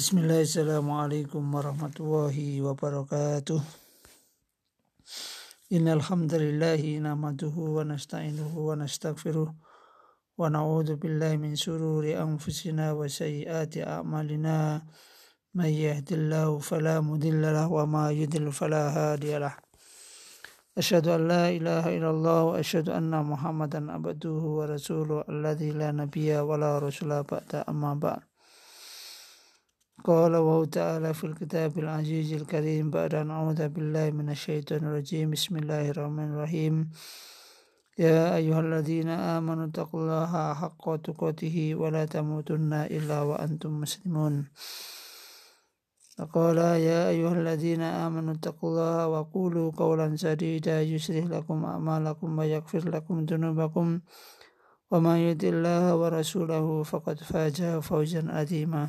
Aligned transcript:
Bismillahirrahmanirrahim 0.00 1.52
warahmatullahi 1.52 2.64
wabarakatuh. 2.64 3.60
Innal 5.76 6.00
hamdalillahi 6.00 7.04
nahmaduhu 7.04 7.76
wa 7.76 7.84
nasta'inuhu 7.84 8.72
wa 8.72 8.80
nastaghfiruh 8.80 9.52
wa 9.52 10.48
na'udzu 10.48 10.96
billahi 10.96 11.36
min 11.36 11.52
shururi 11.52 12.16
anfusina 12.16 12.96
wa 12.96 13.04
sayyiati 13.04 13.84
a'malina 13.84 14.80
may 15.52 15.76
yahdihillahu 15.76 16.64
fala 16.64 17.04
mudilla 17.04 17.52
lahu 17.52 17.76
wa 17.76 17.84
ma 17.84 18.04
yudlil 18.08 18.56
fala 18.56 18.88
hadiyalah. 18.88 19.52
Asyhadu 20.80 21.12
an 21.12 21.28
la 21.28 21.52
ilaha 21.52 21.92
illallah 21.92 22.40
wa 22.48 22.52
asyhadu 22.56 22.96
anna 22.96 23.20
Muhammadan 23.20 23.92
abduhu 23.92 24.64
wa 24.64 24.64
rasuluhu 24.64 25.28
alladzi 25.28 25.76
la 25.76 25.92
nabiyya 25.92 26.40
wa 26.48 26.56
la 26.56 26.80
rasula 26.80 27.20
ba'da 27.20 27.68
amma 27.68 27.92
ba'd. 28.00 28.29
قال 30.04 30.34
الله 30.34 30.64
تعالى 30.64 31.14
في 31.14 31.24
الكتاب 31.24 31.78
العزيز 31.78 32.32
الكريم 32.32 32.90
بعد 32.90 33.14
أن 33.14 33.30
أعوذ 33.30 33.68
بالله 33.68 34.10
من 34.10 34.30
الشيطان 34.30 34.80
الرجيم. 34.80 35.30
بسم 35.30 35.56
الله 35.56 35.90
الرحمن 35.90 36.28
الرحيم. 36.32 36.88
يا 37.98 38.36
أيها 38.36 38.60
الذين 38.60 39.08
آمنوا 39.08 39.66
اتقوا 39.66 40.00
الله 40.00 40.54
حق 40.54 40.96
تقاته 40.96 41.74
ولا 41.74 42.04
تموتن 42.04 42.72
إلا 42.72 43.18
وأنتم 43.22 43.80
مسلمون. 43.80 44.48
فقال 46.18 46.58
يا 46.58 47.08
أيها 47.08 47.32
الذين 47.32 47.80
آمنوا 47.80 48.34
اتقوا 48.34 48.68
الله 48.70 49.08
وقولوا 49.08 49.72
قولا 49.76 50.16
سديدا 50.16 50.82
يصلح 50.82 51.24
لكم 51.24 51.64
أعمالكم 51.64 52.38
ويغفر 52.38 52.88
لكم 52.88 53.24
ذنوبكم. 53.24 54.00
ومن 54.90 55.16
يطع 55.16 55.48
الله 55.48 55.96
ورسوله 55.96 56.82
فقد 56.82 57.16
فاز 57.20 57.62
فوزا 57.62 58.22
عظيما. 58.28 58.88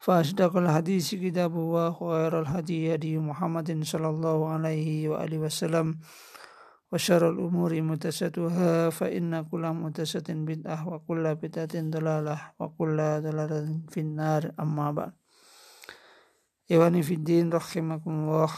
فأصدق 0.00 0.56
الحديث 0.56 1.14
كتاب 1.14 1.52
الله 1.52 2.02
وخير 2.02 2.32
الهدي 2.40 2.94
هدي 2.94 3.18
محمد 3.18 3.84
صلى 3.84 4.08
الله 4.08 4.38
عليه 4.48 5.08
وآله 5.08 5.38
وسلم 5.38 5.98
وشر 6.92 7.22
الأمور 7.30 7.80
متسدها 7.82 8.90
فإن 8.90 9.42
كل 9.52 9.64
متسد 9.70 10.30
بدعة 10.30 10.88
وكل 10.88 11.24
بدعة 11.34 11.74
ضلالة 11.74 12.36
وكل 12.58 12.96
ضلالة 12.96 13.80
في 13.92 14.00
النار 14.00 14.52
أما 14.60 14.90
بعد 14.90 15.12
إخواني 16.72 17.02
في 17.02 17.14
الدين 17.14 17.52
رحمكم 17.52 18.10
الله 18.10 18.50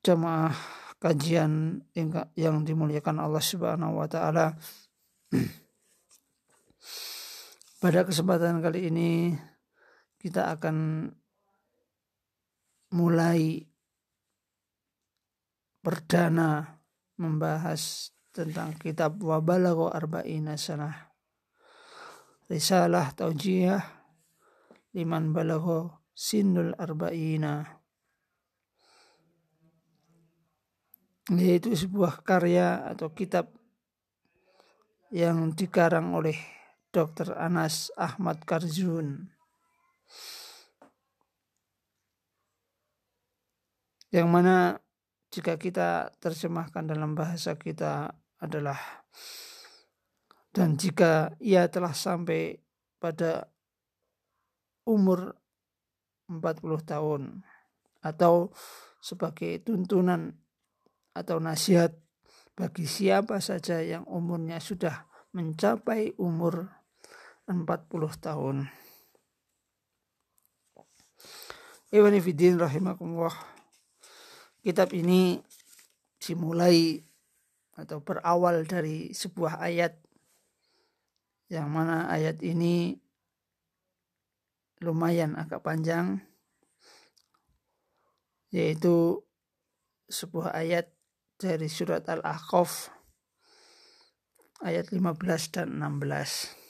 jamaah 0.00 0.56
kajian 0.96 1.84
yang 1.92 2.56
dimuliakan 2.64 3.20
Allah 3.20 3.44
Subhanahu 3.44 4.00
wa 4.00 4.08
taala 4.08 4.56
pada 7.75 8.07
kesempatan 8.07 8.63
kali 8.63 8.87
ini 8.87 9.35
kita 10.15 10.47
akan 10.55 11.11
mulai 12.95 13.67
perdana 15.83 16.79
membahas 17.19 18.15
tentang 18.31 18.79
kitab 18.79 19.19
Wabalago 19.19 19.91
Arba'ina 19.91 20.55
Sanah. 20.55 21.11
Risalah 22.47 23.11
Taujiyah 23.11 23.83
Liman 24.95 25.35
Balago 25.35 26.07
Sinul 26.15 26.71
Arba'ina. 26.79 27.83
Yaitu 31.27 31.75
sebuah 31.75 32.23
karya 32.23 32.87
atau 32.87 33.11
kitab 33.11 33.51
yang 35.11 35.51
dikarang 35.51 36.15
oleh 36.15 36.54
Dr. 36.95 37.35
Anas 37.35 37.91
Ahmad 37.99 38.47
Karzun. 38.47 39.27
Yang 44.15 44.27
mana 44.31 44.79
jika 45.27 45.59
kita 45.59 46.15
terjemahkan 46.23 46.87
dalam 46.87 47.11
bahasa 47.11 47.59
kita 47.59 48.15
adalah 48.39 48.79
dan 50.55 50.79
jika 50.79 51.35
ia 51.43 51.67
telah 51.67 51.91
sampai 51.91 52.55
pada 52.95 53.51
umur 54.87 55.35
40 56.31 56.39
tahun 56.87 57.43
atau 57.99 58.55
sebagai 59.03 59.59
tuntunan 59.67 60.31
atau 61.11 61.43
nasihat 61.43 61.91
bagi 62.55 62.87
siapa 62.87 63.43
saja 63.43 63.83
yang 63.83 64.07
umurnya 64.07 64.63
sudah 64.63 65.11
mencapai 65.35 66.15
umur 66.15 66.74
40 67.45 67.89
tahun. 68.17 68.65
Iwan 71.93 72.17
Fidin 72.17 72.57
rahimakumullah. 72.57 73.35
Kitab 74.65 74.91
ini 74.97 75.37
dimulai 76.17 77.05
atau 77.77 78.01
berawal 78.01 78.65
dari 78.65 79.13
sebuah 79.13 79.61
ayat 79.61 79.93
yang 81.53 81.69
mana 81.69 82.09
ayat 82.09 82.41
ini 82.41 82.97
lumayan 84.81 85.37
agak 85.37 85.61
panjang 85.61 86.17
yaitu 88.49 89.21
sebuah 90.09 90.55
ayat 90.57 90.89
dari 91.37 91.69
surat 91.69 92.07
Al-Ahqaf 92.09 92.89
ayat 94.63 94.89
15 94.89 95.53
dan 95.53 95.77
16. 95.77 96.64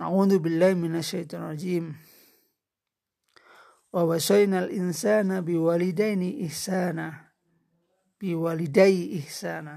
أعوذ 0.00 0.38
بالله 0.38 0.74
من 0.74 0.96
الشيطان 0.96 1.42
الرجيم 1.42 1.96
ووصينا 3.92 4.58
الإنسان 4.64 5.40
بوالدين 5.40 6.46
إحسانا 6.46 7.12
بوالدي 8.20 9.20
إحسانا 9.20 9.76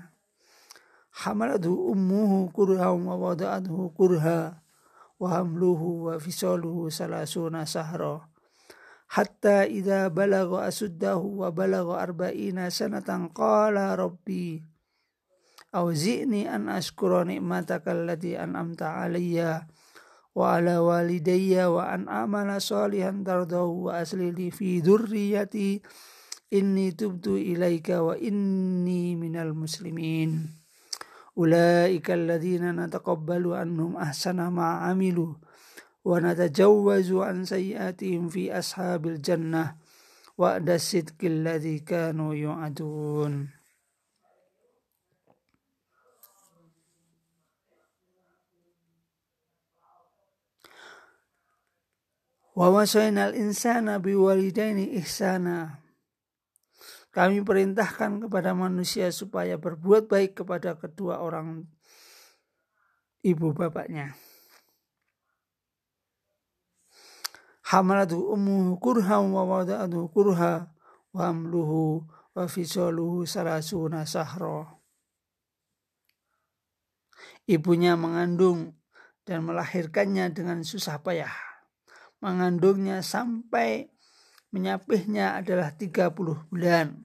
حملته 1.12 1.91
أمه 1.91 2.52
كرها 2.56 2.90
ووضعته 2.90 3.94
كرها 3.97 4.64
وحمله 5.19 5.81
وفصاله 6.08 6.90
ثلاثون 6.90 7.66
سهرا 7.66 8.30
حتى 9.08 9.58
إذا 9.64 10.08
بلغ 10.08 10.68
أسده 10.68 11.18
وبلغ 11.18 12.03
أربعين 12.03 12.69
سنة 12.69 13.28
قال 13.36 13.75
ربي 13.75 14.64
أوزئني 15.75 16.56
أن 16.56 16.69
أشكر 16.69 17.24
نعمتك 17.24 17.88
التي 17.88 18.44
أنعمت 18.44 18.81
عليّ 18.81 19.68
wa 20.38 20.54
ala 20.62 20.78
walidayya 20.87 21.66
wa 21.66 21.91
an 21.91 22.06
amala 22.06 22.62
salihan 22.62 23.26
tardahu 23.26 23.91
wa 23.91 23.99
asli 23.99 24.31
li 24.31 24.54
fi 24.54 24.78
dhurriyyati 24.78 25.82
inni 26.54 26.94
tubtu 26.94 27.34
ilaika 27.34 28.06
wa 28.06 28.15
inni 28.15 29.19
minal 29.19 29.50
muslimin. 29.59 30.47
Ulaika 31.34 32.15
alladhina 32.15 32.71
nataqabbalu 32.71 33.59
annhum 33.59 33.98
ahsana 33.98 34.47
ma 34.54 34.87
amilu 34.87 35.34
wa 36.06 36.22
natajawwazu 36.22 37.19
an 37.27 37.43
sayyiatihim 37.43 38.31
fi 38.31 38.54
ashabil 38.54 39.19
jannah 39.19 39.75
wa'da 40.38 40.78
sidqil 40.78 41.43
ladzi 41.43 41.82
kanu 41.82 42.31
yu'adun 42.31 43.50
Wa 52.59 52.83
insana 53.39 54.03
biwalidaini 54.03 54.99
ihsana. 54.99 55.79
Kami 57.15 57.39
perintahkan 57.47 58.27
kepada 58.27 58.51
manusia 58.51 59.15
supaya 59.15 59.55
berbuat 59.55 60.11
baik 60.11 60.43
kepada 60.43 60.75
kedua 60.75 61.22
orang 61.22 61.71
ibu 63.22 63.55
bapaknya. 63.55 64.19
Hamalatu 67.71 68.27
ummu 68.34 68.75
kurha 68.83 69.22
wa 69.22 69.47
wada'atu 69.47 70.11
kurha 70.11 70.66
wa 71.15 71.22
amluhu 71.31 72.11
wa 72.11 72.45
fisaluhu 72.51 73.22
salasuna 73.22 74.03
sahra. 74.03 74.66
Ibunya 77.47 77.95
mengandung 77.95 78.75
dan 79.22 79.47
melahirkannya 79.47 80.34
dengan 80.34 80.66
susah 80.66 80.99
payah 80.99 81.47
mengandungnya 82.18 83.03
sampai 83.04 83.91
menyapihnya 84.50 85.38
adalah 85.38 85.74
30 85.76 86.15
bulan. 86.48 87.04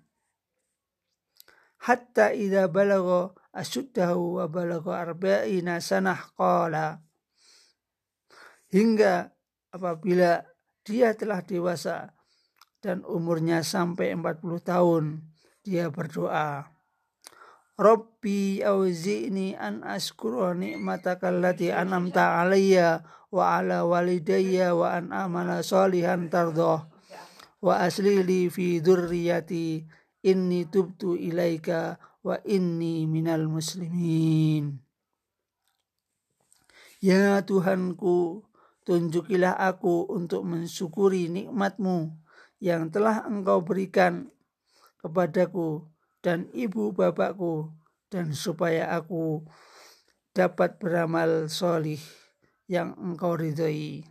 Hatta 1.84 2.32
idza 2.32 2.72
balagha 2.72 3.36
asuddahu 3.52 4.40
wa 4.40 4.46
balagha 4.48 5.04
arba'ina 5.04 5.84
sanah 5.84 6.32
qala 6.34 7.04
hingga 8.72 9.30
apabila 9.70 10.42
dia 10.82 11.14
telah 11.14 11.44
dewasa 11.44 12.16
dan 12.80 13.04
umurnya 13.04 13.62
sampai 13.62 14.16
40 14.16 14.42
tahun 14.64 15.04
dia 15.64 15.92
berdoa 15.92 16.74
Rabbi 17.74 18.62
awzi'ni 18.62 19.58
an 19.58 19.82
askura 19.82 20.54
ni'mataka 20.54 21.34
allati 21.34 21.74
an'amta 21.74 22.46
alayya 22.46 23.02
wa 23.34 23.58
ala 23.58 23.82
walidayya 23.82 24.78
wa 24.78 24.94
an 24.94 25.10
amala 25.10 25.66
salihan 25.66 26.30
tardoh. 26.30 26.86
Wa 27.58 27.82
asli 27.82 28.22
li 28.22 28.54
fi 28.54 28.78
dzurriyyati 28.78 29.90
inni 30.30 30.70
tubtu 30.70 31.18
ilaika 31.18 31.98
wa 32.22 32.38
inni 32.46 33.10
minal 33.10 33.50
muslimin. 33.50 34.78
Ya 37.02 37.42
Tuhanku 37.42 38.46
tunjukilah 38.86 39.58
aku 39.58 40.08
untuk 40.14 40.46
mensyukuri 40.46 41.28
nikmatmu 41.34 42.14
yang 42.62 42.94
telah 42.94 43.26
engkau 43.26 43.66
berikan 43.66 44.30
kepadaku 45.02 45.90
dan 46.24 46.48
ibu 46.56 46.96
bapakku 46.96 47.76
dan 48.08 48.32
supaya 48.32 48.94
aku 48.96 49.44
dapat 50.32 50.80
beramal 50.80 51.52
solih 51.52 52.00
yang 52.74 52.98
engkau 52.98 53.38
ridhoi. 53.38 54.02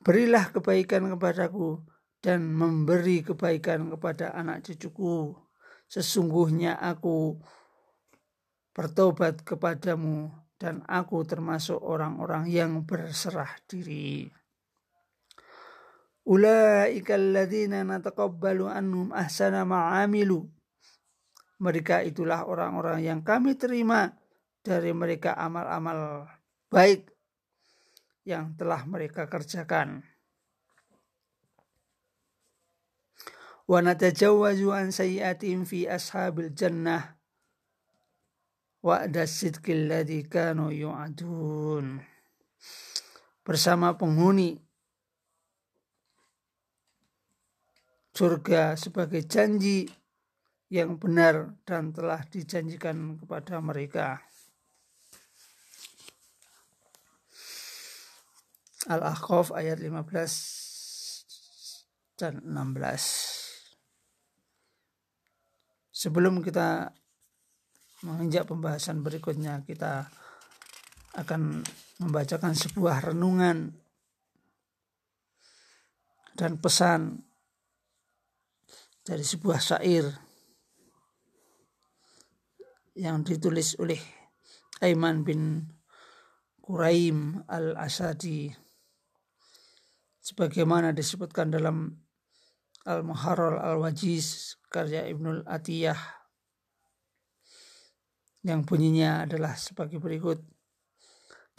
Berilah 0.00 0.48
kebaikan 0.48 1.12
kepadaku 1.12 1.84
dan 2.24 2.48
memberi 2.56 3.20
kebaikan 3.20 3.92
kepada 3.92 4.32
anak 4.32 4.64
cucuku. 4.64 5.36
Sesungguhnya 5.84 6.80
aku 6.80 7.36
bertobat 8.72 9.44
kepadamu 9.44 10.32
dan 10.56 10.80
aku 10.88 11.20
termasuk 11.28 11.76
orang-orang 11.76 12.48
yang 12.48 12.88
berserah 12.88 13.52
diri. 13.68 14.39
Ulaika 16.30 17.18
alladzina 17.18 17.82
nataqabbalu 17.82 18.70
annum 18.70 19.10
ahsana 19.10 19.66
ma'amilu. 19.66 20.46
Mereka 21.58 22.06
itulah 22.06 22.46
orang-orang 22.46 23.02
yang 23.02 23.20
kami 23.26 23.58
terima 23.58 24.14
dari 24.62 24.94
mereka 24.94 25.34
amal-amal 25.34 26.30
baik 26.70 27.10
yang 28.22 28.54
telah 28.54 28.86
mereka 28.86 29.26
kerjakan. 29.26 30.06
Wa 33.66 33.82
natajawwazu 33.82 34.70
an 34.70 34.94
sayyi'atihim 34.94 35.66
fi 35.66 35.90
ashabil 35.90 36.54
jannah 36.54 37.18
wa'da 38.86 39.26
sidqil 39.26 39.90
ladzi 39.90 40.24
kanu 40.30 40.70
yu'adun 40.70 42.00
bersama 43.42 43.98
penghuni 43.98 44.69
surga 48.10 48.74
sebagai 48.74 49.22
janji 49.26 49.86
yang 50.70 51.02
benar 51.02 51.58
dan 51.66 51.90
telah 51.90 52.22
dijanjikan 52.26 53.18
kepada 53.18 53.58
mereka. 53.58 54.22
Al-Ahqaf 58.90 59.54
ayat 59.54 59.78
15 59.82 62.16
dan 62.16 62.40
16. 62.42 62.48
Sebelum 65.90 66.40
kita 66.40 66.94
menginjak 68.06 68.48
pembahasan 68.48 69.04
berikutnya 69.04 69.60
kita 69.68 70.08
akan 71.20 71.60
membacakan 72.00 72.56
sebuah 72.56 73.12
renungan 73.12 73.76
dan 76.38 76.56
pesan 76.56 77.29
dari 79.00 79.24
sebuah 79.24 79.60
syair 79.60 80.04
yang 82.98 83.24
ditulis 83.24 83.78
oleh 83.80 84.00
Aiman 84.84 85.24
bin 85.24 85.64
Quraim 86.60 87.40
al-Asadi 87.48 88.52
sebagaimana 90.20 90.92
disebutkan 90.92 91.50
dalam 91.50 91.96
Al-Muharrar 92.86 93.60
al-Wajiz 93.60 94.56
karya 94.72 95.04
Ibnul 95.08 95.44
Atiyah 95.44 95.98
yang 98.40 98.64
bunyinya 98.64 99.28
adalah 99.28 99.52
sebagai 99.56 100.00
berikut. 100.00 100.40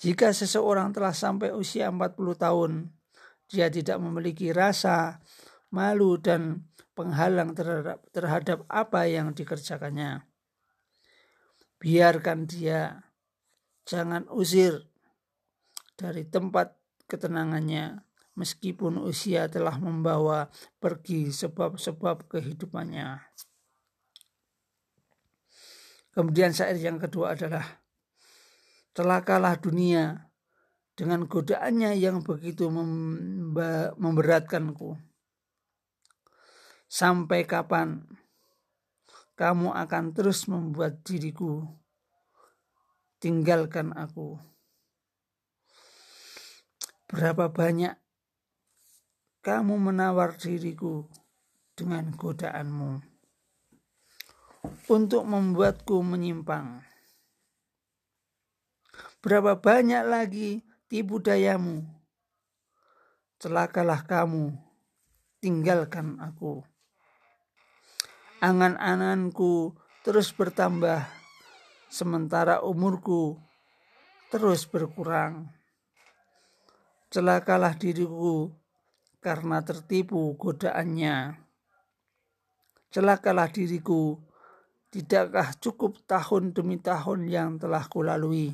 Jika 0.01 0.33
seseorang 0.33 0.89
telah 0.89 1.13
sampai 1.13 1.53
usia 1.53 1.93
40 1.93 2.17
tahun, 2.33 2.89
dia 3.45 3.69
tidak 3.69 4.01
memiliki 4.01 4.49
rasa 4.49 5.21
malu 5.71 6.19
dan 6.19 6.67
penghalang 6.93 7.55
terhadap, 7.55 8.03
terhadap 8.11 8.59
apa 8.67 9.07
yang 9.07 9.31
dikerjakannya. 9.31 10.27
Biarkan 11.81 12.45
dia, 12.45 13.01
jangan 13.87 14.29
usir 14.29 14.85
dari 15.97 16.27
tempat 16.27 16.77
ketenangannya, 17.09 18.05
meskipun 18.37 19.01
usia 19.01 19.49
telah 19.49 19.81
membawa 19.81 20.51
pergi 20.77 21.33
sebab-sebab 21.33 22.29
kehidupannya. 22.29 23.17
Kemudian 26.11 26.51
syair 26.51 26.75
yang 26.75 26.99
kedua 26.99 27.39
adalah 27.39 27.63
celakalah 28.91 29.55
dunia 29.55 30.27
dengan 30.91 31.23
godaannya 31.23 31.95
yang 31.95 32.19
begitu 32.19 32.67
memberatkanku. 33.95 35.10
Sampai 36.91 37.47
kapan 37.47 38.03
kamu 39.39 39.71
akan 39.71 40.11
terus 40.11 40.43
membuat 40.51 40.99
diriku 41.07 41.63
tinggalkan 43.23 43.95
aku? 43.95 44.35
Berapa 47.07 47.47
banyak 47.47 47.95
kamu 49.39 49.79
menawar 49.79 50.35
diriku 50.35 51.07
dengan 51.79 52.11
godaanmu? 52.11 53.11
untuk 54.91 55.25
membuatku 55.25 56.03
menyimpang. 56.05 56.85
Berapa 59.21 59.57
banyak 59.57 60.03
lagi 60.05 60.49
tipu 60.89 61.21
dayamu? 61.21 61.85
Celakalah 63.41 64.05
kamu, 64.05 64.53
tinggalkan 65.41 66.21
aku. 66.21 66.61
Angan-anganku 68.41 69.77
terus 70.01 70.33
bertambah, 70.33 71.05
sementara 71.93 72.65
umurku 72.65 73.37
terus 74.33 74.65
berkurang. 74.65 75.53
Celakalah 77.13 77.77
diriku 77.77 78.49
karena 79.21 79.61
tertipu 79.61 80.33
godaannya. 80.41 81.37
Celakalah 82.89 83.53
diriku 83.53 84.17
Tidakkah 84.91 85.55
cukup 85.63 86.03
tahun 86.03 86.51
demi 86.51 86.75
tahun 86.75 87.31
yang 87.31 87.55
telah 87.55 87.87
kulalui? 87.87 88.51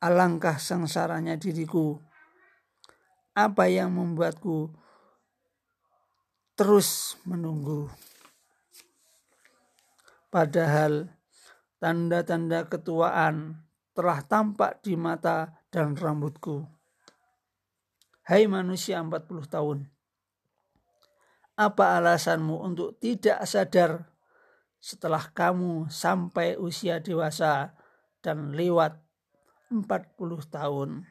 Alangkah 0.00 0.56
sengsaranya 0.56 1.36
diriku. 1.36 2.00
Apa 3.36 3.68
yang 3.68 3.92
membuatku 3.92 4.72
terus 6.62 7.18
menunggu? 7.26 7.90
Padahal 10.30 11.10
tanda-tanda 11.82 12.70
ketuaan 12.70 13.66
telah 13.90 14.22
tampak 14.22 14.78
di 14.78 14.94
mata 14.94 15.58
dan 15.74 15.98
rambutku. 15.98 16.62
Hai 18.22 18.46
manusia 18.46 19.02
40 19.02 19.42
tahun, 19.50 19.90
apa 21.58 21.98
alasanmu 21.98 22.62
untuk 22.62 22.94
tidak 23.02 23.42
sadar 23.42 24.14
setelah 24.78 25.34
kamu 25.34 25.90
sampai 25.90 26.54
usia 26.54 27.02
dewasa 27.02 27.74
dan 28.22 28.54
lewat 28.54 29.02
40 29.66 29.90
tahun. 30.46 31.10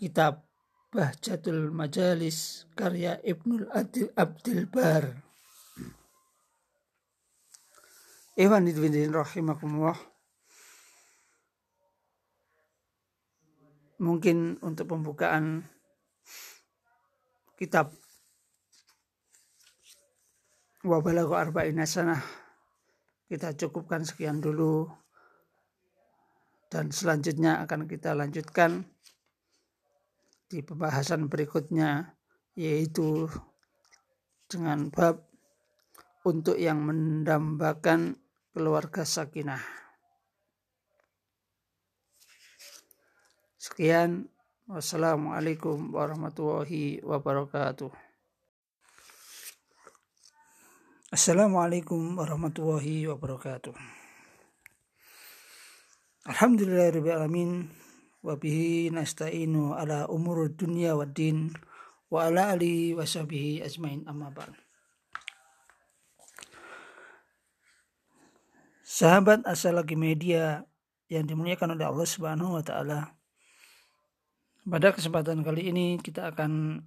Kitab 0.00 0.53
Bahjatul 0.94 1.74
Majalis 1.74 2.70
karya 2.78 3.18
Ibnul 3.18 3.66
Adil 3.74 4.14
Abdil 4.14 4.70
Bar. 4.70 5.02
Iwan 8.38 8.70
idwidin 8.70 9.10
rahimakumullah. 9.10 9.98
Mungkin 13.98 14.62
untuk 14.62 14.94
pembukaan 14.94 15.66
kitab 17.58 17.90
wabalagu 20.86 21.34
arba'ina 21.34 21.90
sanah 21.90 22.22
kita 23.26 23.50
cukupkan 23.58 24.06
sekian 24.06 24.38
dulu 24.38 24.86
dan 26.70 26.94
selanjutnya 26.94 27.58
akan 27.66 27.90
kita 27.90 28.14
lanjutkan 28.14 28.93
di 30.48 30.60
pembahasan 30.60 31.26
berikutnya 31.26 32.14
yaitu 32.54 33.26
dengan 34.46 34.92
bab 34.92 35.24
untuk 36.24 36.56
yang 36.56 36.80
mendambakan 36.84 38.16
keluarga 38.54 39.02
sakinah. 39.04 39.60
Sekian, 43.58 44.30
wassalamualaikum 44.70 45.90
warahmatullahi 45.90 47.02
wabarakatuh. 47.02 47.90
Assalamualaikum 51.14 52.18
warahmatullahi 52.18 53.06
wabarakatuh. 53.06 53.74
Alhamdulillahirrahmanirrahim. 56.24 57.83
Wabihi 58.24 58.88
nasta'inu 58.88 59.76
ala 59.76 60.08
umur 60.08 60.48
dunia 60.48 60.96
wa 60.96 61.04
din 61.04 61.52
wa 62.08 62.24
ala 62.24 62.56
alihi 62.56 62.96
wa 62.96 63.04
sahbihi 63.04 63.60
ajmain. 63.60 64.00
Sahabat 68.80 69.44
asal 69.44 69.76
lagi 69.76 69.92
media 69.92 70.64
yang 71.12 71.28
dimuliakan 71.28 71.76
oleh 71.76 71.84
Allah 71.84 72.08
Subhanahu 72.08 72.56
wa 72.56 72.64
taala. 72.64 73.12
Pada 74.64 74.96
kesempatan 74.96 75.44
kali 75.44 75.68
ini 75.68 76.00
kita 76.00 76.32
akan 76.32 76.80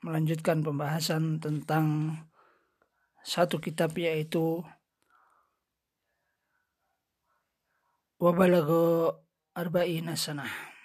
melanjutkan 0.00 0.64
pembahasan 0.64 1.36
tentang 1.36 2.16
satu 3.20 3.60
kitab 3.60 3.92
yaitu 4.00 4.64
Wabalago 8.16 9.20
Arba'ina 9.52 10.16
Sanah. 10.16 10.77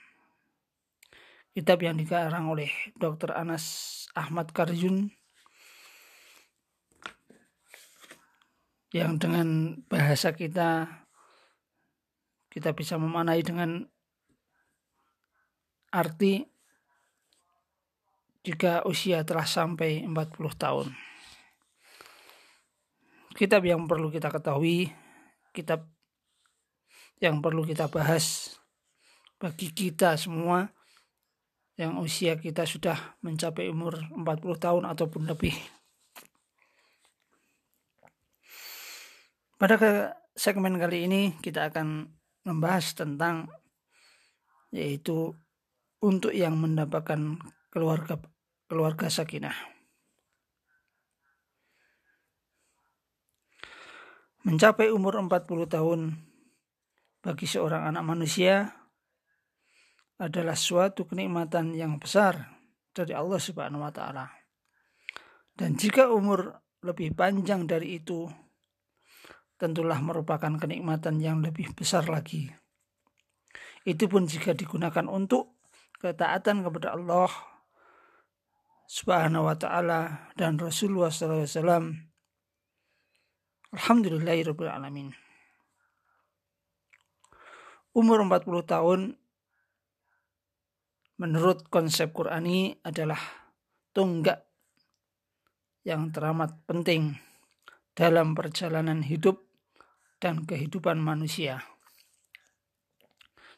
Kitab 1.54 1.86
yang 1.86 2.02
dikarang 2.02 2.50
oleh 2.50 2.74
Dr. 2.98 3.38
Anas 3.38 3.66
Ahmad 4.18 4.50
Karjun 4.50 5.14
yang 8.90 9.22
dengan 9.22 9.78
bahasa 9.86 10.34
kita 10.34 10.90
kita 12.50 12.74
bisa 12.74 12.98
memanai 12.98 13.46
dengan 13.46 13.86
arti 15.94 16.42
jika 18.42 18.82
usia 18.90 19.22
telah 19.22 19.46
sampai 19.46 20.02
40 20.10 20.10
tahun. 20.58 20.90
Kitab 23.38 23.62
yang 23.66 23.86
perlu 23.86 24.10
kita 24.10 24.34
ketahui, 24.34 24.90
kitab 25.54 25.86
yang 27.22 27.46
perlu 27.46 27.62
kita 27.62 27.90
bahas 27.94 28.58
bagi 29.38 29.70
kita 29.70 30.18
semua 30.18 30.70
yang 31.74 31.98
usia 31.98 32.38
kita 32.38 32.70
sudah 32.70 33.18
mencapai 33.26 33.66
umur 33.70 33.98
40 34.14 34.22
tahun 34.62 34.84
ataupun 34.86 35.26
lebih. 35.26 35.58
Pada 39.58 39.80
segmen 40.36 40.78
kali 40.78 41.08
ini 41.08 41.22
kita 41.42 41.72
akan 41.72 42.10
membahas 42.44 42.94
tentang 42.94 43.48
yaitu 44.74 45.34
untuk 46.04 46.36
yang 46.36 46.60
mendapatkan 46.60 47.40
keluarga 47.72 48.20
keluarga 48.68 49.08
sakinah. 49.08 49.56
Mencapai 54.44 54.92
umur 54.92 55.16
40 55.16 55.72
tahun 55.72 56.20
bagi 57.24 57.48
seorang 57.48 57.88
anak 57.88 58.04
manusia 58.04 58.83
adalah 60.22 60.54
suatu 60.54 61.10
kenikmatan 61.10 61.74
yang 61.74 61.98
besar 61.98 62.54
dari 62.94 63.14
Allah 63.18 63.42
Subhanahu 63.42 63.82
wa 63.82 63.94
taala. 63.94 64.30
Dan 65.54 65.78
jika 65.78 66.10
umur 66.10 66.62
lebih 66.86 67.14
panjang 67.18 67.66
dari 67.66 68.02
itu, 68.02 68.30
tentulah 69.58 69.98
merupakan 70.02 70.54
kenikmatan 70.60 71.22
yang 71.22 71.42
lebih 71.42 71.74
besar 71.74 72.06
lagi. 72.10 72.50
Itu 73.84 74.08
pun 74.08 74.30
jika 74.30 74.54
digunakan 74.54 75.08
untuk 75.10 75.60
ketaatan 76.04 76.68
kepada 76.68 76.96
Allah 76.96 77.32
Subhanahu 78.88 79.48
wa 79.50 79.56
taala 79.58 80.30
dan 80.36 80.60
Rasulullah 80.60 81.10
wasallam. 81.10 82.14
Alhamdulillahirabbil 83.74 84.70
alamin. 84.70 85.10
Umur 87.94 88.22
40 88.26 88.46
tahun 88.70 89.00
menurut 91.18 91.70
konsep 91.70 92.10
Qurani 92.14 92.74
adalah 92.82 93.20
tonggak 93.94 94.50
yang 95.84 96.10
teramat 96.16 96.64
penting 96.66 97.20
dalam 97.94 98.34
perjalanan 98.34 99.06
hidup 99.06 99.44
dan 100.18 100.48
kehidupan 100.48 100.98
manusia. 100.98 101.62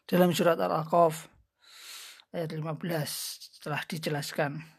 Dalam 0.05 0.33
surat 0.33 0.59
Al-Aqaf 0.59 1.29
ayat 2.35 2.51
15 2.51 3.63
telah 3.63 3.81
dijelaskan 3.88 4.75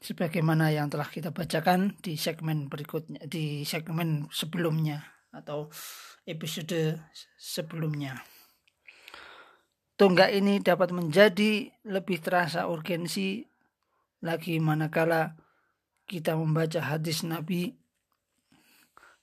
sebagaimana 0.00 0.72
yang 0.72 0.88
telah 0.88 1.06
kita 1.06 1.30
bacakan 1.30 2.00
di 2.00 2.16
segmen 2.16 2.72
berikutnya 2.72 3.28
di 3.28 3.62
segmen 3.68 4.26
sebelumnya 4.32 5.04
atau 5.30 5.68
episode 6.24 6.98
sebelumnya. 7.36 8.18
Tonggak 10.00 10.32
ini 10.32 10.64
dapat 10.64 10.96
menjadi 10.96 11.68
lebih 11.84 12.24
terasa 12.24 12.64
urgensi 12.64 13.44
lagi 14.24 14.56
manakala 14.56 15.36
kita 16.08 16.40
membaca 16.40 16.80
hadis 16.80 17.20
Nabi 17.20 17.68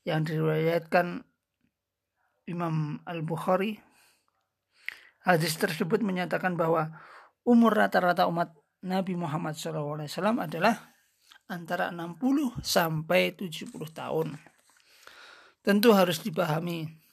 yang 0.06 0.22
diriwayatkan 0.22 1.26
Imam 2.46 3.02
Al-Bukhari. 3.10 3.82
Hadis 5.26 5.58
tersebut 5.58 6.06
menyatakan 6.06 6.54
bahwa 6.54 6.94
umur 7.42 7.74
rata-rata 7.74 8.30
umat 8.30 8.54
Nabi 8.86 9.18
Muhammad 9.18 9.58
SAW 9.58 10.06
adalah 10.38 10.94
antara 11.50 11.90
60 11.90 12.54
sampai 12.62 13.34
70 13.34 13.74
tahun. 13.98 14.38
Tentu 15.66 15.98
harus 15.98 16.22
dipahami 16.22 17.07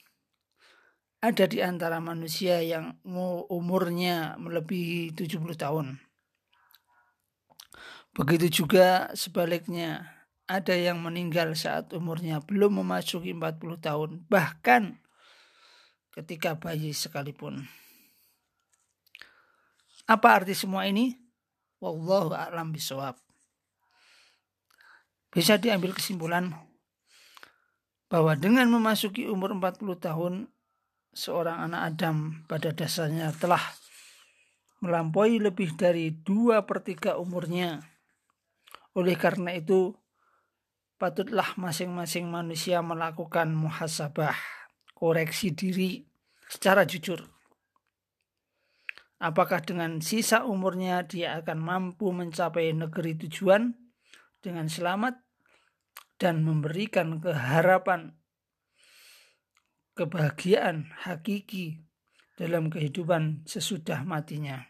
ada 1.24 1.48
di 1.48 1.64
antara 1.64 2.04
manusia 2.04 2.60
yang 2.60 3.00
umurnya 3.48 4.36
melebihi 4.36 5.16
70 5.16 5.56
tahun. 5.56 5.96
Begitu 8.12 8.62
juga 8.62 9.08
sebaliknya 9.16 10.04
ada 10.44 10.76
yang 10.76 11.00
meninggal 11.00 11.56
saat 11.56 11.96
umurnya 11.96 12.44
belum 12.44 12.84
memasuki 12.84 13.32
40 13.32 13.80
tahun, 13.80 14.10
bahkan 14.28 15.00
ketika 16.12 16.60
bayi 16.60 16.92
sekalipun. 16.92 17.64
Apa 20.04 20.44
arti 20.44 20.52
semua 20.52 20.84
ini? 20.84 21.16
Wallahu 21.80 22.36
a'lam 22.36 22.76
bisawab. 22.76 23.16
Bisa 25.32 25.56
diambil 25.56 25.96
kesimpulan 25.96 26.52
bahwa 28.12 28.36
dengan 28.36 28.68
memasuki 28.68 29.24
umur 29.24 29.56
40 29.56 29.96
tahun, 29.98 30.34
seorang 31.14 31.71
anak 31.71 31.94
Adam 31.94 32.44
pada 32.50 32.75
dasarnya 32.75 33.30
telah 33.38 33.62
melampaui 34.83 35.40
lebih 35.40 35.73
dari 35.78 36.12
dua 36.12 36.66
per 36.66 36.83
tiga 36.83 37.16
umurnya. 37.16 37.80
Oleh 38.99 39.16
karena 39.16 39.54
itu, 39.54 39.94
patutlah 41.00 41.56
masing-masing 41.56 42.28
manusia 42.28 42.83
melakukan 42.83 43.54
muhasabah, 43.54 44.37
koreksi 44.92 45.54
diri 45.54 46.04
secara 46.50 46.85
jujur. 46.85 47.23
Apakah 49.23 49.64
dengan 49.64 50.04
sisa 50.04 50.44
umurnya 50.44 51.06
dia 51.09 51.40
akan 51.40 51.59
mampu 51.62 52.12
mencapai 52.12 52.76
negeri 52.76 53.16
tujuan 53.25 53.73
dengan 54.44 54.68
selamat 54.68 55.16
dan 56.21 56.44
memberikan 56.44 57.18
keharapan 57.25 58.12
kebahagiaan 59.94 60.90
hakiki 61.06 61.80
dalam 62.34 62.66
kehidupan 62.70 63.46
sesudah 63.46 64.02
matinya. 64.02 64.66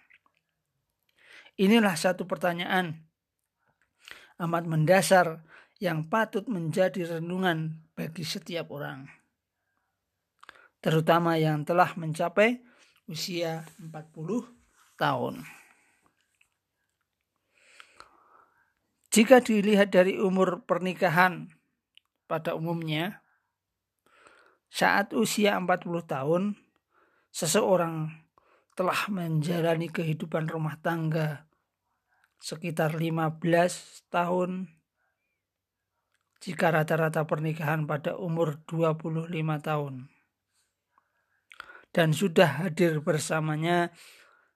Inilah 1.56 1.96
satu 1.96 2.28
pertanyaan 2.28 3.00
amat 4.38 4.64
mendasar 4.68 5.40
yang 5.80 6.06
patut 6.06 6.44
menjadi 6.46 7.18
renungan 7.18 7.80
bagi 7.96 8.22
setiap 8.22 8.70
orang. 8.70 9.08
Terutama 10.84 11.40
yang 11.40 11.64
telah 11.64 11.96
mencapai 11.96 12.60
usia 13.08 13.64
40 13.80 14.44
tahun. 15.00 15.40
Jika 19.14 19.38
dilihat 19.40 19.94
dari 19.94 20.18
umur 20.18 20.66
pernikahan 20.66 21.46
pada 22.26 22.58
umumnya, 22.58 23.23
saat 24.74 25.14
usia 25.14 25.54
40 25.54 25.86
tahun, 26.02 26.58
seseorang 27.30 28.10
telah 28.74 29.06
menjalani 29.06 29.86
kehidupan 29.86 30.50
rumah 30.50 30.74
tangga 30.82 31.46
sekitar 32.42 32.98
15 32.98 33.38
tahun 34.10 34.66
jika 36.42 36.74
rata-rata 36.74 37.22
pernikahan 37.22 37.86
pada 37.86 38.18
umur 38.18 38.58
25 38.66 39.30
tahun 39.62 40.10
dan 41.94 42.10
sudah 42.10 42.66
hadir 42.66 42.98
bersamanya 42.98 43.94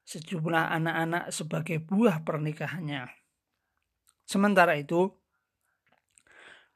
sejumlah 0.03 0.75
anak-anak 0.83 1.31
sebagai 1.31 1.79
buah 1.79 2.27
pernikahannya. 2.27 3.07
Sementara 4.27 4.75
itu, 4.75 5.15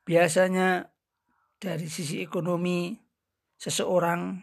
biasanya 0.07 0.95
dari 1.59 1.91
sisi 1.91 2.23
ekonomi 2.23 3.02
seseorang 3.63 4.43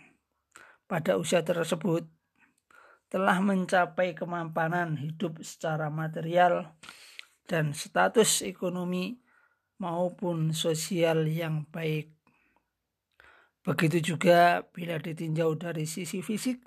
pada 0.88 1.20
usia 1.20 1.44
tersebut 1.44 2.08
telah 3.12 3.44
mencapai 3.44 4.16
kemampanan 4.16 4.96
hidup 4.96 5.44
secara 5.44 5.92
material 5.92 6.80
dan 7.44 7.76
status 7.76 8.48
ekonomi 8.48 9.20
maupun 9.84 10.56
sosial 10.56 11.28
yang 11.28 11.68
baik. 11.68 12.16
Begitu 13.60 14.16
juga 14.16 14.64
bila 14.72 14.96
ditinjau 15.04 15.60
dari 15.60 15.84
sisi 15.84 16.24
fisik. 16.24 16.64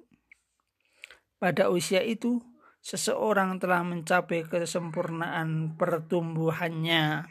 Pada 1.41 1.73
usia 1.73 2.05
itu, 2.05 2.37
seseorang 2.85 3.57
telah 3.57 3.81
mencapai 3.81 4.45
kesempurnaan 4.45 5.79
pertumbuhannya 5.81 7.25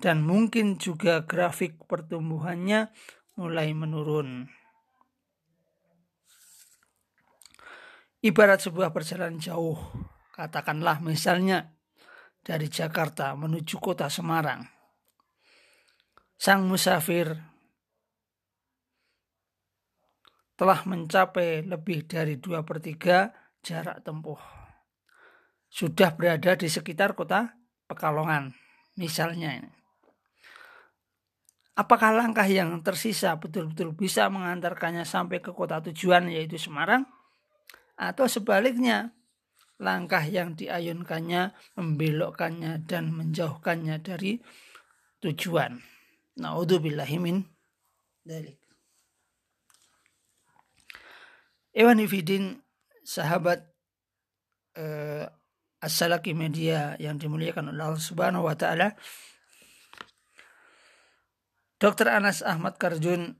dan 0.00 0.16
mungkin 0.24 0.76
juga 0.80 1.24
grafik 1.24 1.80
pertumbuhannya 1.88 2.92
mulai 3.36 3.72
menurun. 3.76 4.48
Ibarat 8.24 8.64
sebuah 8.64 8.90
perjalanan 8.90 9.38
jauh, 9.38 9.78
katakanlah 10.34 10.98
misalnya 11.04 11.76
dari 12.42 12.66
Jakarta 12.66 13.36
menuju 13.38 13.78
kota 13.78 14.10
Semarang 14.10 14.76
sang 16.36 16.68
musafir 16.68 17.32
telah 20.56 20.80
mencapai 20.88 21.64
lebih 21.64 22.08
dari 22.08 22.40
dua 22.40 22.64
per 22.64 22.80
3 22.80 23.60
jarak 23.60 24.00
tempuh. 24.00 24.40
Sudah 25.68 26.16
berada 26.16 26.56
di 26.56 26.68
sekitar 26.70 27.12
kota 27.12 27.60
Pekalongan, 27.86 28.50
misalnya 28.96 29.52
ini. 29.62 29.75
Apakah 31.76 32.16
langkah 32.16 32.48
yang 32.48 32.72
tersisa 32.80 33.36
betul-betul 33.36 33.92
bisa 33.92 34.32
mengantarkannya 34.32 35.04
sampai 35.04 35.44
ke 35.44 35.52
kota 35.52 35.84
tujuan 35.84 36.32
yaitu 36.32 36.56
Semarang? 36.56 37.04
Atau 38.00 38.28
sebaliknya, 38.32 39.12
langkah 39.76 40.24
yang 40.24 40.56
diayunkannya 40.56 41.52
membelokkannya 41.76 42.88
dan 42.88 43.12
menjauhkannya 43.12 44.00
dari 44.00 44.40
tujuan. 45.20 45.76
Na'udzubillahi 46.40 47.16
min 47.20 47.44
dalik. 48.24 48.56
Ewan 51.76 52.00
Ifidin, 52.00 52.56
sahabat 53.04 53.68
eh, 54.80 55.28
As-Salaki 55.76 56.32
Media 56.32 56.96
yang 56.96 57.20
dimuliakan 57.20 57.76
oleh 57.76 57.84
Allah 57.84 58.00
Subhanahu 58.00 58.48
wa 58.48 58.56
taala. 58.56 58.96
Dr. 61.76 62.08
Anas 62.08 62.40
Ahmad 62.40 62.80
Karjun 62.80 63.36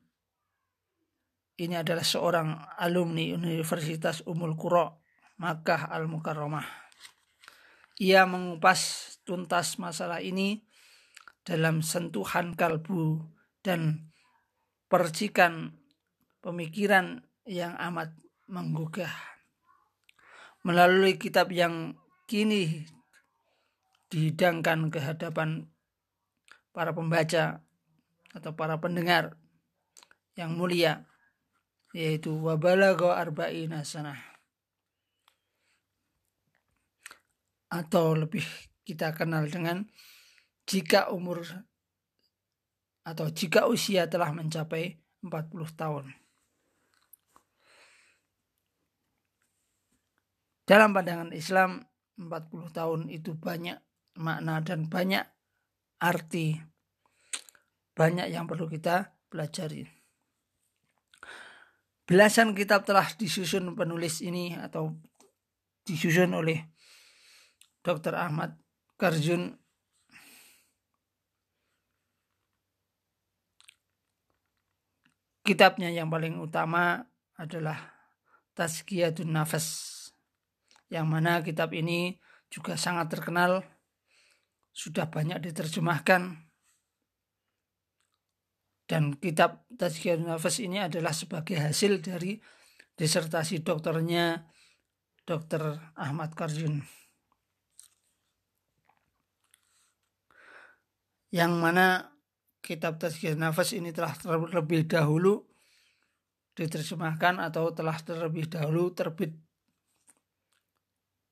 ini 1.56 1.72
adalah 1.72 2.04
seorang 2.04 2.52
alumni 2.76 3.32
Universitas 3.32 4.20
Umul 4.28 4.60
Qura 4.60 4.92
Makkah 5.40 5.88
Al 5.88 6.04
Mukarramah. 6.04 6.68
Ia 7.96 8.28
mengupas 8.28 9.08
tuntas 9.24 9.80
masalah 9.80 10.20
ini 10.20 10.68
dalam 11.48 11.80
sentuhan 11.80 12.52
kalbu 12.52 13.24
dan 13.64 14.12
percikan 14.92 15.72
pemikiran 16.44 17.24
yang 17.48 17.72
amat 17.88 18.12
menggugah. 18.52 19.16
Melalui 20.60 21.16
kitab 21.16 21.48
yang 21.56 21.96
kini 22.28 22.84
dihidangkan 24.12 24.92
ke 24.92 25.00
hadapan 25.00 25.72
para 26.76 26.92
pembaca 26.92 27.65
atau 28.36 28.52
para 28.52 28.76
pendengar 28.76 29.40
yang 30.36 30.52
mulia 30.52 31.08
yaitu 31.96 32.36
wabalago 32.36 33.08
arba'ina 33.08 33.80
sanah 33.80 34.20
atau 37.72 38.12
lebih 38.12 38.44
kita 38.84 39.16
kenal 39.16 39.48
dengan 39.48 39.88
jika 40.68 41.08
umur 41.08 41.40
atau 43.06 43.26
jika 43.32 43.64
usia 43.70 44.10
telah 44.10 44.34
mencapai 44.34 44.98
40 45.24 45.32
tahun. 45.78 46.04
Dalam 50.66 50.90
pandangan 50.90 51.30
Islam, 51.30 51.86
40 52.18 52.74
tahun 52.74 53.00
itu 53.06 53.38
banyak 53.38 53.78
makna 54.18 54.58
dan 54.66 54.90
banyak 54.90 55.22
arti. 56.02 56.58
Banyak 57.96 58.28
yang 58.28 58.44
perlu 58.44 58.68
kita 58.68 59.16
pelajari. 59.32 59.88
Belasan 62.04 62.52
kitab 62.52 62.84
telah 62.84 63.08
disusun 63.16 63.72
penulis 63.72 64.20
ini 64.20 64.54
atau 64.54 64.94
disusun 65.82 66.36
oleh 66.36 66.68
Dr. 67.82 68.14
Ahmad 68.14 68.54
Karjun 69.00 69.58
Kitabnya 75.46 75.94
yang 75.94 76.10
paling 76.10 76.42
utama 76.42 77.06
adalah 77.38 77.78
Tazkiyatun 78.58 79.30
Nafas 79.30 79.94
yang 80.90 81.06
mana 81.06 81.38
kitab 81.46 81.70
ini 81.70 82.18
juga 82.50 82.74
sangat 82.74 83.14
terkenal 83.14 83.62
sudah 84.74 85.06
banyak 85.06 85.38
diterjemahkan 85.46 86.45
dan 88.86 89.18
kitab 89.18 89.66
Tazkiyatun 89.74 90.30
Nafas 90.30 90.62
ini 90.62 90.78
adalah 90.78 91.10
sebagai 91.10 91.58
hasil 91.58 92.02
dari 92.02 92.38
disertasi 92.96 93.60
dokternya 93.60 94.46
Dr. 95.26 95.92
Ahmad 95.98 96.32
Karjun 96.32 96.80
yang 101.34 101.58
mana 101.58 102.14
kitab 102.62 103.02
Tazkiyah 103.02 103.36
Nafas 103.36 103.74
ini 103.74 103.90
telah 103.90 104.14
terlebih 104.14 104.86
dahulu 104.86 105.44
diterjemahkan 106.56 107.42
atau 107.42 107.74
telah 107.76 108.00
terlebih 108.00 108.48
dahulu 108.48 108.94
terbit 108.96 109.36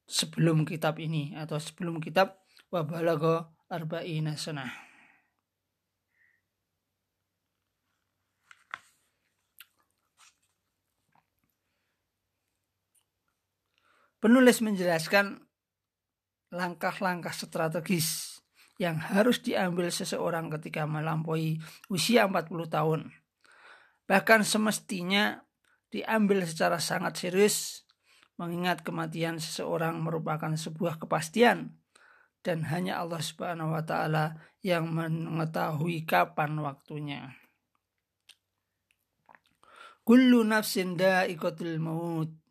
sebelum 0.05 0.69
kitab 0.69 1.01
ini 1.01 1.33
atau 1.33 1.57
sebelum 1.57 1.97
kitab 1.99 2.45
Wabalago 2.69 3.49
Arba'ina 3.73 4.37
Sanah. 4.37 4.94
Penulis 14.25 14.65
menjelaskan 14.65 15.37
langkah-langkah 16.49 17.37
strategis 17.37 18.41
yang 18.81 18.97
harus 18.97 19.45
diambil 19.45 19.93
seseorang 19.93 20.49
ketika 20.49 20.89
melampaui 20.89 21.61
usia 21.93 22.25
40 22.25 22.49
tahun. 22.73 23.13
Bahkan 24.09 24.41
semestinya 24.49 25.45
diambil 25.93 26.41
secara 26.49 26.81
sangat 26.81 27.21
serius 27.21 27.85
mengingat 28.41 28.81
kematian 28.81 29.37
seseorang 29.37 30.01
merupakan 30.01 30.57
sebuah 30.57 31.05
kepastian 31.05 31.77
dan 32.41 32.65
hanya 32.73 33.05
Allah 33.05 33.21
Subhanahu 33.21 33.77
wa 33.77 33.85
taala 33.85 34.41
yang 34.65 34.89
mengetahui 34.89 36.09
kapan 36.09 36.57
waktunya. 36.65 37.29
Kullu 40.01 40.49
nafsin 40.49 40.97
da'iqatul 40.97 41.77
maut. 41.77 42.44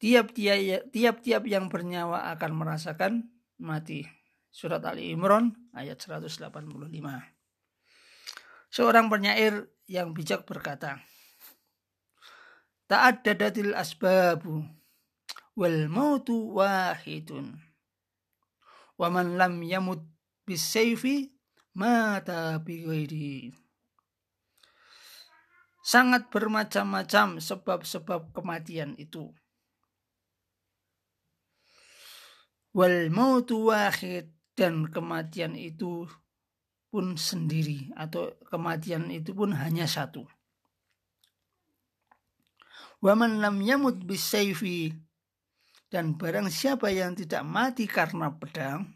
Tiap-tiap 0.00 1.44
yang 1.44 1.68
bernyawa 1.68 2.32
akan 2.32 2.52
merasakan 2.56 3.28
mati. 3.60 4.08
Surat 4.48 4.80
Ali 4.88 5.12
Imran 5.12 5.52
ayat 5.76 6.00
185. 6.00 6.48
Seorang 8.72 9.06
penyair 9.12 9.68
yang 9.84 10.16
bijak 10.16 10.48
berkata, 10.48 11.04
Ta'addadatil 12.88 13.76
asbabu 13.76 14.64
wal 15.54 15.86
mautu 15.92 16.56
wahidun. 16.56 17.60
Wa 18.96 19.12
man 19.12 19.36
lam 19.36 19.60
yamut 19.62 20.00
bisayfi 20.48 21.30
mata 21.76 22.58
bi 22.58 22.82
sangat 25.80 26.30
bermacam-macam 26.30 27.42
sebab-sebab 27.42 28.30
kematian 28.30 28.94
itu. 28.98 29.34
Wal 32.70 33.10
mautu 33.10 33.70
wahid 33.70 34.30
dan 34.54 34.86
kematian 34.90 35.58
itu 35.58 36.06
pun 36.90 37.14
sendiri 37.18 37.90
atau 37.94 38.34
kematian 38.46 39.10
itu 39.10 39.34
pun 39.34 39.54
hanya 39.54 39.90
satu. 39.90 40.26
Waman 43.00 43.40
lam 43.40 43.58
yamut 43.64 44.02
bisayfi 44.04 44.92
dan 45.90 46.14
barang 46.14 46.52
siapa 46.52 46.92
yang 46.92 47.18
tidak 47.18 47.42
mati 47.42 47.88
karena 47.88 48.30
pedang 48.36 48.86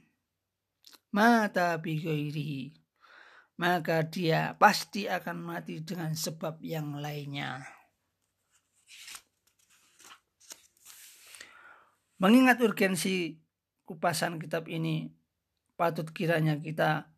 mata 1.15 1.79
bigairihi 1.79 2.85
maka 3.55 4.03
dia 4.03 4.59
pasti 4.59 5.07
akan 5.07 5.39
mati 5.39 5.79
dengan 5.83 6.11
sebab 6.15 6.59
yang 6.59 6.99
lainnya. 6.99 7.63
Mengingat 12.19 12.63
urgensi 12.63 13.44
kupasan 13.85 14.41
kitab 14.41 14.69
ini, 14.69 15.13
patut 15.79 16.09
kiranya 16.11 16.61
kita 16.61 17.09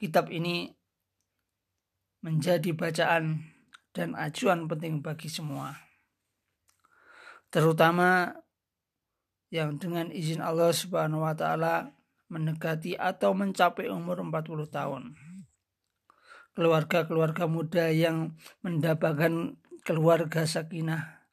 kitab 0.00 0.28
ini 0.28 0.72
menjadi 2.24 2.72
bacaan 2.72 3.44
dan 3.92 4.16
acuan 4.16 4.66
penting 4.66 5.04
bagi 5.04 5.28
semua 5.28 5.84
terutama 7.54 8.34
yang 9.54 9.78
dengan 9.78 10.10
izin 10.10 10.42
Allah 10.42 10.74
Subhanahu 10.74 11.22
wa 11.22 11.38
taala 11.38 11.94
mendekati 12.26 12.98
atau 12.98 13.30
mencapai 13.30 13.86
umur 13.86 14.18
40 14.18 14.66
tahun. 14.66 15.14
Keluarga-keluarga 16.58 17.46
muda 17.46 17.94
yang 17.94 18.34
mendapatkan 18.66 19.54
keluarga 19.86 20.42
sakinah 20.42 21.30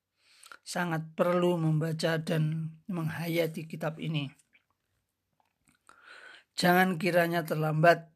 sangat 0.61 1.09
perlu 1.17 1.57
membaca 1.57 2.21
dan 2.21 2.69
menghayati 2.85 3.65
kitab 3.65 3.97
ini. 3.97 4.29
Jangan 6.61 7.01
kiranya 7.01 7.41
terlambat 7.41 8.13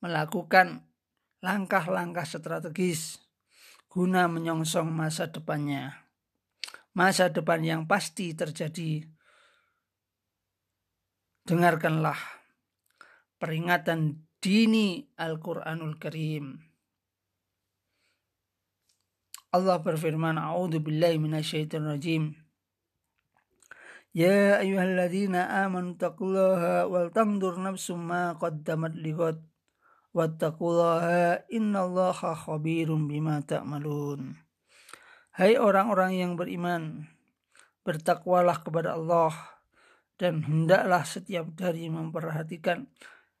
melakukan 0.00 0.88
langkah-langkah 1.44 2.24
strategis 2.24 3.20
guna 3.92 4.24
menyongsong 4.24 4.88
masa 4.88 5.28
depannya 5.28 6.02
masa 6.92 7.32
depan 7.32 7.60
yang 7.64 7.82
pasti 7.88 8.36
terjadi. 8.36 9.04
Dengarkanlah 11.42 12.16
peringatan 13.40 14.28
dini 14.38 15.02
Al-Quranul 15.18 15.98
Karim. 15.98 16.60
Allah 19.52 19.76
berfirman, 19.84 20.40
A'udhu 20.40 20.80
billahi 20.80 21.20
rajim. 21.20 22.32
Ya 24.12 24.60
ayuhalladzina 24.60 25.64
amanu 25.64 25.96
taqullaha 25.96 26.84
wal 26.84 27.08
tangdur 27.16 27.56
nafsum 27.56 28.12
ma 28.12 28.36
qaddamat 28.36 28.92
lighad 28.92 29.40
wattaqullaha 30.12 31.48
innallaha 31.48 32.36
khabirum 32.36 33.08
bima 33.08 33.40
ta'malun. 33.40 34.36
Hai 35.32 35.56
orang-orang 35.56 36.20
yang 36.20 36.32
beriman, 36.36 37.08
bertakwalah 37.88 38.60
kepada 38.60 39.00
Allah 39.00 39.32
dan 40.20 40.44
hendaklah 40.44 41.08
setiap 41.08 41.48
dari 41.56 41.88
memperhatikan 41.88 42.92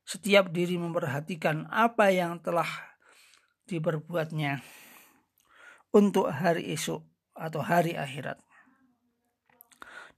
setiap 0.08 0.50
diri 0.56 0.80
memperhatikan 0.80 1.68
apa 1.68 2.08
yang 2.10 2.40
telah 2.40 2.66
diperbuatnya 3.68 4.64
untuk 5.92 6.32
hari 6.32 6.72
esok 6.72 7.04
atau 7.36 7.60
hari 7.60 7.92
akhirat. 7.92 8.40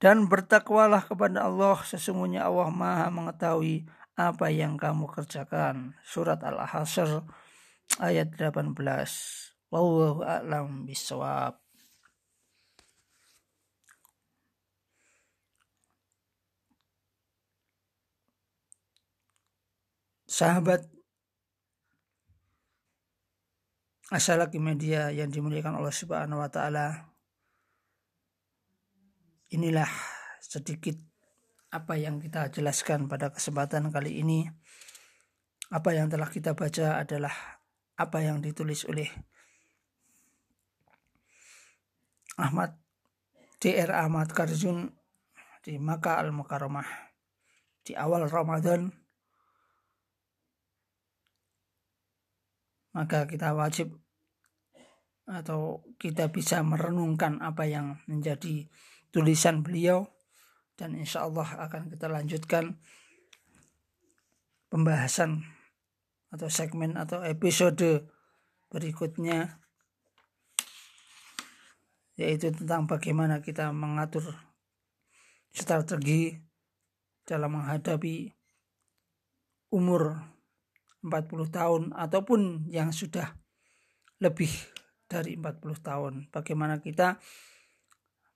Dan 0.05 0.29
bertakwalah 0.29 1.09
kepada 1.09 1.49
Allah 1.49 1.81
sesungguhnya 1.81 2.45
Allah 2.45 2.69
Maha 2.69 3.09
mengetahui 3.09 3.89
apa 4.21 4.53
yang 4.53 4.77
kamu 4.77 5.09
kerjakan. 5.09 5.97
Surat 6.05 6.45
Al-Hasr 6.45 7.25
ayat 7.97 8.37
18. 8.37 8.77
Wallahu 9.73 10.21
a'lam 10.21 10.85
bisawab. 10.85 11.65
sahabat 20.35 20.83
asalaki 24.11 24.59
media 24.59 25.15
yang 25.15 25.31
dimuliakan 25.31 25.79
Allah 25.79 25.95
Subhanahu 25.95 26.43
wa 26.43 26.51
taala. 26.51 27.14
Inilah 29.55 29.87
sedikit 30.43 30.99
apa 31.71 31.95
yang 31.95 32.19
kita 32.19 32.51
jelaskan 32.51 33.07
pada 33.07 33.31
kesempatan 33.31 33.95
kali 33.95 34.19
ini. 34.19 34.51
Apa 35.71 35.95
yang 35.95 36.11
telah 36.11 36.27
kita 36.27 36.59
baca 36.59 36.99
adalah 36.99 37.63
apa 37.95 38.19
yang 38.19 38.43
ditulis 38.43 38.83
oleh 38.91 39.07
Ahmad 42.35 42.75
DR 43.63 43.95
Ahmad 43.95 44.35
Karjun 44.35 44.91
di 45.63 45.79
Makkah 45.79 46.27
Al-Mukarramah 46.27 47.15
di 47.87 47.95
awal 47.95 48.27
Ramadan 48.27 48.91
maka 52.91 53.31
kita 53.31 53.55
wajib 53.55 53.95
atau 55.25 55.87
kita 55.97 56.29
bisa 56.29 56.61
merenungkan 56.61 57.41
apa 57.41 57.65
yang 57.65 58.03
menjadi 58.11 58.69
tulisan 59.15 59.63
beliau 59.63 60.11
dan 60.75 60.99
insya 60.99 61.23
Allah 61.23 61.47
akan 61.71 61.87
kita 61.87 62.11
lanjutkan 62.11 62.75
pembahasan 64.67 65.47
atau 66.35 66.51
segmen 66.51 66.99
atau 66.99 67.23
episode 67.23 68.11
berikutnya 68.75 69.63
yaitu 72.19 72.51
tentang 72.51 72.91
bagaimana 72.91 73.39
kita 73.39 73.71
mengatur 73.71 74.35
strategi 75.55 76.35
dalam 77.23 77.55
menghadapi 77.55 78.35
umur 79.71 80.19
40 81.07 81.55
tahun 81.55 81.83
ataupun 81.95 82.67
yang 82.67 82.91
sudah 82.91 83.35
lebih 84.19 84.51
dari 85.07 85.37
40 85.39 85.79
tahun. 85.85 86.15
Bagaimana 86.33 86.83
kita 86.83 87.19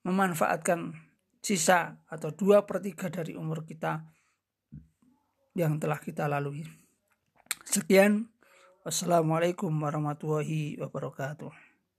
memanfaatkan 0.07 0.95
sisa 1.43 1.99
atau 2.11 2.35
dua 2.35 2.67
per 2.69 2.83
tiga 2.85 3.09
dari 3.09 3.39
umur 3.39 3.65
kita 3.65 4.05
yang 5.59 5.81
telah 5.83 5.99
kita 5.99 6.31
lalui. 6.31 6.63
Sekian. 7.67 8.31
Wassalamualaikum 8.87 9.69
warahmatullahi 9.69 10.81
wabarakatuh. 10.81 11.68